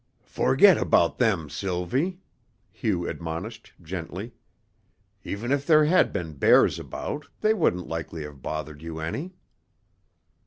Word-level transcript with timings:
"Forget 0.25 0.79
about 0.79 1.19
them, 1.19 1.47
Sylvie," 1.47 2.21
Hugh 2.71 3.07
admonished 3.07 3.73
gently. 3.79 4.33
"Even 5.23 5.51
if 5.51 5.67
there 5.67 5.85
had 5.85 6.11
been 6.11 6.33
bears 6.39 6.79
about, 6.79 7.27
they 7.41 7.53
wouldn't 7.53 7.87
likely 7.87 8.23
have 8.23 8.41
bothered 8.41 8.81
you 8.81 8.99
any." 8.99 9.35